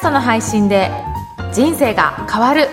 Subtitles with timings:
[0.00, 0.90] ストの配信で
[1.52, 2.68] 人生が変わる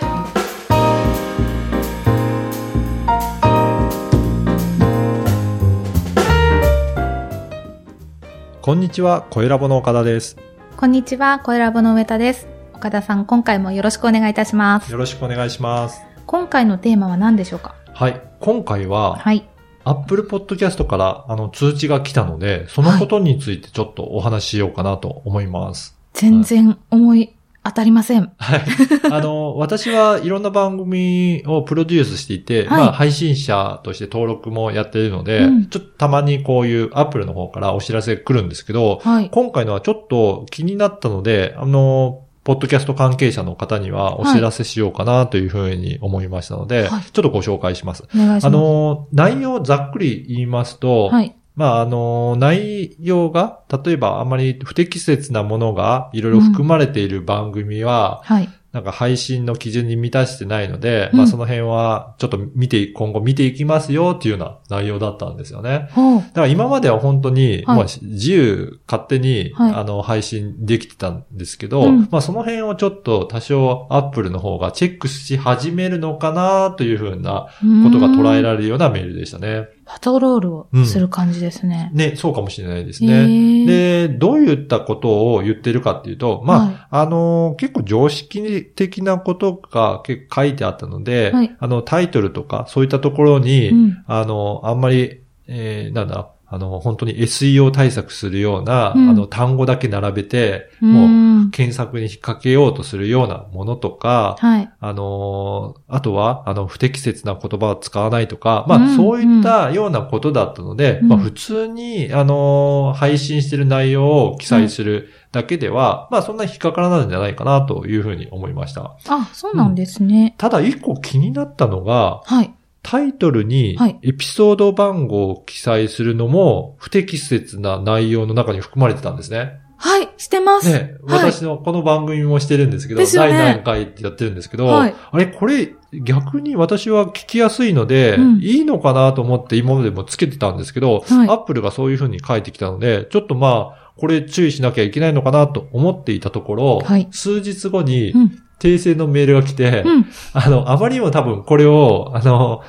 [8.62, 10.38] こんにちは、小ラボの岡田です。
[10.77, 16.02] こんにちは声ラボの上田です岡田さん今回もよろしくお願いいたしますよろしくお願いします。
[16.25, 17.75] 今回のテーマは何でしょうか？
[17.94, 18.21] はい。
[18.39, 19.50] 今回は、はい。
[19.84, 25.97] Apple Podcast からあの通知が来たので、そのことについてちょっとお話ししようかなと思います。
[26.17, 28.31] 全然思い当たりません。
[28.38, 28.62] はい。
[29.12, 39.30] あの、私はいろんな番組をプロデュースしていて、はいまあ配信者として登録もやっているので、うんちょっとたまにこういう Apple の方からお知らせ来るんですけど、はい。
[39.30, 48.05] 今回のはちょっと気になったので、あの、ポッドキャスト関係者の方にはお知らせしようかなというふうに思いましたので、はいちょっとご紹介します。
[48.16, 48.47] お願いします。
[48.47, 51.36] あ、の、内容をざっくり言いますと、はい。
[51.57, 58.49] まあ、あの、内容が、例えばあまり不適切なものがいろいろ含まれている番組は、はい。
[58.73, 61.17] なんか配信の基準に満たしてないので、うん。
[61.17, 65.89] まあその辺はちょっと見て、今後見ていきますよっていうような内容だったんですよね。
[65.95, 67.77] だから今までは本当に、はい。
[67.77, 69.73] まあ自由勝手に、はい。
[69.73, 72.08] あの配信できてたんですけど、うん。
[72.11, 77.47] まあその辺をちょっと多少アップルの方がチェックし始めるのかなというふうな
[77.83, 79.69] ことが捉えられるようなメールでしたね。
[79.88, 81.89] パトロールをする感じですね。
[81.93, 83.13] ね、そうかもしれないですへね。
[83.13, 83.66] ー。
[83.66, 86.88] で、どういったことを言ってるかっていうと、まあ、はい。
[86.89, 91.55] あの、結構常識的なことが結構書いてあったので、はい。
[91.58, 94.03] あの、タイトルとかそういったところに、うん。
[94.08, 101.52] あの、あんまり、えーなんだ、あの、本当に SEO 対策するような、うんあの、単語だけ並べて、うもう、ん。
[101.52, 104.72] 検索に引っ掛けようとするようなものとか、はい。
[104.80, 118.95] あのーあとは、あの、不適切な言葉を使わないとか、まあ、うんそういったようなことだったので、うんまあ、普通に、あのー配信してる内容を記載するだけでは、まあ、そんなに引っかからないんじゃないかなというふうに思いました。
[119.08, 120.33] あ、そうなんですね。
[120.38, 122.54] ただ、一個気になったのが、はい。
[122.89, 123.99] タイトルにはい。
[124.02, 129.59] エピソード番号を記載するのも不適切な内容の中に含まれてたんですね。
[129.75, 130.69] はい、してます。
[130.69, 131.31] ね、はい。
[131.31, 133.07] 私のこの番組もしてるんですけど、ね。
[133.13, 134.95] 第何回ってやってるんですけど、はい。
[135.12, 138.39] あれ、これ逆に私は聞きやすいので、うん。
[138.42, 141.27] いいのかなと思って今までもつけてたんですけど、はい。
[141.27, 147.09] アップルがそういうふうに書いてきたので、ちょっとまあ、これ注意しなきゃいけないのかなと思っていたところ、はい。
[147.12, 148.44] 数日後にうん。
[148.60, 150.06] 訂正のメールが来て、うん。
[150.34, 152.62] あの、あまりにも多分これを、あの、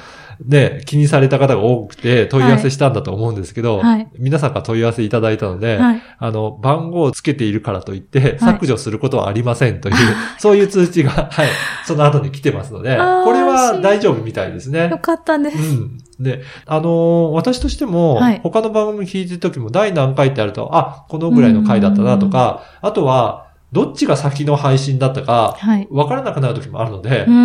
[0.44, 6.02] ね、気にされた方が多くて問い合わせしたんだと思うんですけど、はい皆さんから問い合わせいただいたので、はい。
[6.18, 9.94] あの、番号をつけているからといって、はい削除することはありませんという、
[10.38, 11.48] そういう通知が、はい、
[11.84, 14.98] その後に来てますので、これは大丈夫みたいですねよ。
[14.98, 15.58] かったでうす。
[15.58, 15.98] ん。
[16.20, 25.86] で、あのー私としても、はい他の番組聞いてる時も、第何回ってあると、あ、このぐらいの回だったなとか、あとは、どっちが先の配信だったか、はい。
[25.90, 27.38] わからなくなる時もあるので、うんう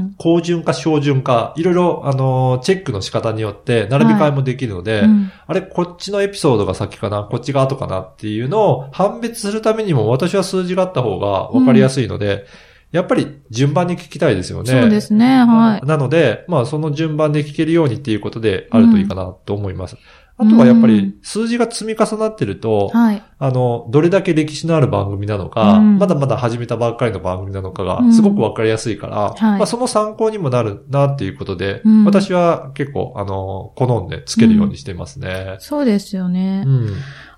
[0.00, 0.14] ん。
[0.18, 12.44] 高順か小順か、いろいろ、あのーチェックの仕方によって、並び替えもできるので、うんあれ、こっちのエピソードが先かな、こっちが後かなっていうのを判別するためにも、私は数字があった方が分かりやすいので、
[12.92, 14.70] やっぱり順番に聞きたいですよね。
[14.70, 15.86] そうですね、はい。
[15.86, 19.96] なので、まあ、その順番で聞けるようにっていうことであるといいかなと思います。
[20.36, 23.22] あとはやっぱり数字が積み重なってると、はい。
[23.38, 35.56] あの、どれだけ歴史のある番組なのか、うんまだまだ始めたばっかりの番組なのかがうんすごくわかりやすいから、はいまあその参考にもなるなっていうことで、うん私は結構、あの、好んでつけるようにしてますね。
[35.60, 36.70] そうですよねう。
[36.70, 36.88] ん。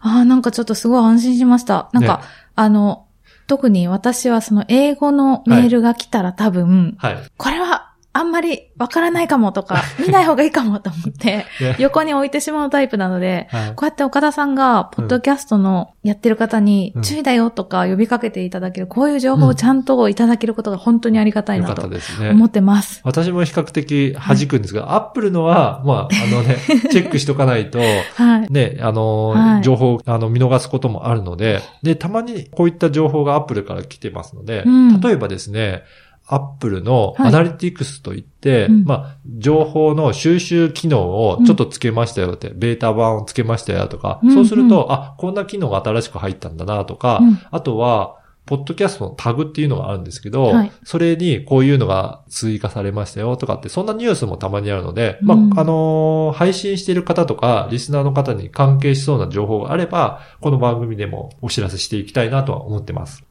[0.01, 1.91] ああ、なんかちょっとすごい安心しました。
[1.93, 2.23] なんか、ね
[2.55, 3.07] あの、
[3.47, 7.17] 特に私はその英語のメールが来たら多分、はい。
[7.37, 11.27] これはあんまりわからないかもとか、見ない方がいいかもと思って、
[11.61, 11.77] ね。
[11.79, 13.73] 横に置いてしまうタイプなので、はい。
[13.75, 21.91] こうやって岡田さんが、ポッドキャストのやってる方にうん、注意だよとか呼びかけていただける、こういう情報をちゃんといただけることが本当にありがたいなと。
[22.31, 23.01] 思ってます。
[23.05, 26.57] 私も比較的弾くんですが、アップルのは、まあ、あのね、
[26.91, 28.53] チェックしとかないと、はい。
[28.53, 29.63] ね、あの、はい。
[29.63, 35.01] 情報、あの、見逃すこともあるので、で、たまにこういった情報がアップルから来てますので、うん。
[35.01, 35.83] 例えばですね、
[36.29, 37.29] アップルのはい。
[37.29, 38.85] アナリティクスといって、うん。
[38.85, 50.73] まあ、情報の収集機能をちょっとつけましたよって、ベータ版をつけましたよとか、うんそうすると、あ、こんな機能が新しく入ったんだなとか、うんあとは、ポッドキャストのタグっていうのがあるんですけど、はい。
[50.85, 55.49] それにこういうのが追加されましたよとかって、そんなニュースもたまにあるので、うん。
[55.49, 63.25] まあ、あのー配信している方とか、リスナーの方に関係しそうな情報があれば、この番組でもお知らせしていきたいなとは思ってます。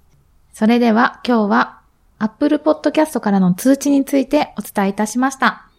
[0.53, 1.79] それでは今日は
[2.25, 5.69] Apple Podcast からの通知についてお伝えいたしました。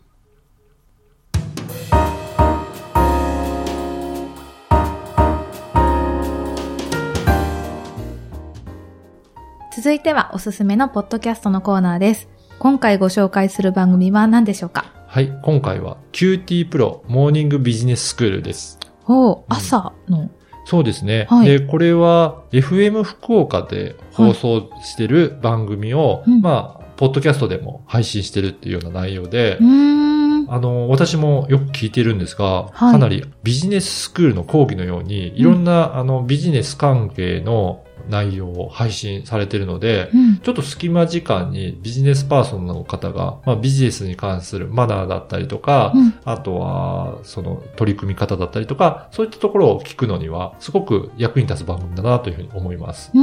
[9.75, 12.29] 続いてはおすすめのポッドキャストのコーナーです。
[12.61, 14.93] 今回ご紹介する番組は何でしょうか？
[15.09, 18.79] はい、今回は QT プロモーニングビジネススクールです。
[19.09, 20.31] おう朝の。
[20.67, 21.27] そうですね。
[21.31, 21.49] はい。
[21.49, 26.43] で、これは FM 福岡で放送してる番組を、うん。
[26.43, 29.59] まあ、ポッドキャストでも配信してるっていうような内容で。
[30.49, 32.93] あの、私もよく聞いてるんですが、はい。
[32.93, 40.39] かなりビジネススクールの講義のように、いろんな、あの、ビジネス関係の内容を配信されてるので、うん。
[40.39, 53.11] ちょっと隙間時間にビジネスパーソンの方が、まあ、ビジネスに関するマナーだったりとか、うんあとは、その取り組み方だったりとか、そういったところを聞くのには、すごく役に立つ番組だなというふうに思います。
[53.15, 53.21] うー。
[53.21, 53.23] う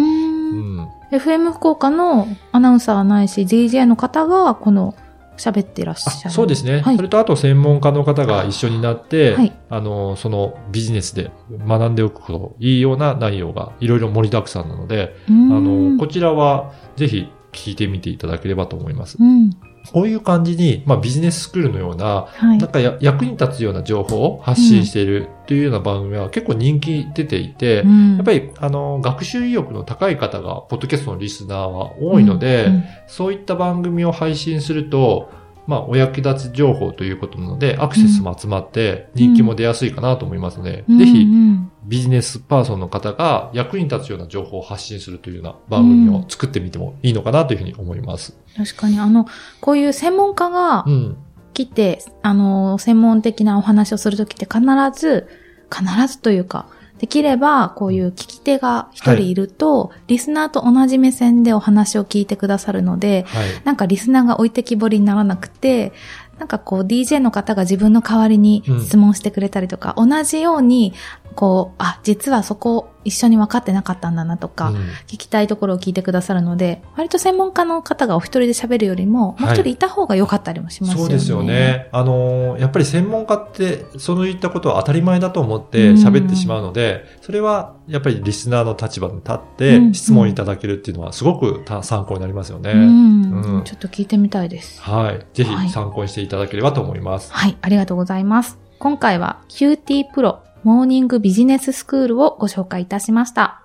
[0.56, 0.88] んん。
[1.12, 4.96] FM 福岡のアナウンサーないし DJ の方がこの
[5.38, 6.30] 喋ってらっしゃある。
[6.32, 11.32] そうですね、はいそれとあと専門家の方が一緒になって、はいあの、そのビジネスで
[11.68, 15.16] 学んでおくといいような内容がいろいろ盛りだくさんなので。
[15.28, 19.18] あの、こちらはぜひ聞いてみていただければと思います。
[19.20, 19.52] うん。
[19.92, 22.58] こういう感じに、まあビジネススクールのような、はい。
[22.58, 22.72] なん。
[22.72, 28.16] かや役に立つような情報を発信しているというような番組は結構人気出ていて、うん。
[28.16, 32.84] やっぱり、あの、学習意欲の高い方が、ポッドキャストのリスナーは多いので、うん。
[33.08, 35.30] そういった番組を配信すると、
[35.66, 48.38] まあ、お役立ち情報ということなので、アクセスも集まって、人気も出やすいかなと思いますので、うんぜひう、んビジネスパーソンの方が役に立つような情報を発信するというような番組を作ってみてもいいのかなというふうに思います。
[48.56, 49.26] 確かに、あの、
[49.60, 51.18] こういう専門家がうん。
[51.54, 54.62] 来て、あの、専門的なお話をするときって必
[55.00, 55.28] ず、
[55.72, 56.68] 必ずというか、
[57.00, 63.48] できれば、こういう聞き手が一人いると、リスナーと同じ目線でお話を聞いてくださるので、はい。
[63.66, 65.92] なんかリスナーが置いてきぼりにならなくて、
[66.40, 70.94] なんかこう DJ の方が自分の代わりに質問してくれたりとか、同じように、
[71.34, 81.04] こう、あ、実はそこ一緒に分かってなかったんだなとか、うん聞きたいところを聞いてくださるので、割と専門家の方がお一人で喋るよりも、もう一人いた方が良かったりもしますよね。
[81.04, 81.44] そうですよ。
[81.44, 81.90] ね。
[81.92, 92.72] あのーやっぱり専門家って、そういったことは当たり前だと思ってうん喋ってしまうので、それはやっぱりリスナーの立場に立ってうん質問いただけるっていうのはすごくた参考になりますよね。
[92.72, 94.82] うん、うんちょっと聞いてみたいです。
[94.82, 95.26] はい。
[95.34, 97.32] ぜはいひ参考にしていただければと思います。
[97.34, 98.60] はい、ありがとうございます。
[98.80, 103.62] 今回は QT プロモーニングビジネススクールをご紹介いたしました。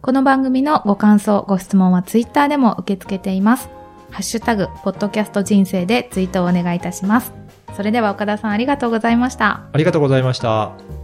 [0.00, 3.68] この番組のご感想、ご質問はツイッターでも受け付けています。
[4.10, 7.32] ハッシュタグ、ポッドキャスト人生でツイートをお願いいたします。
[7.76, 9.66] それでは岡田さんありがとうございました。
[9.72, 10.97] ありがとうございました。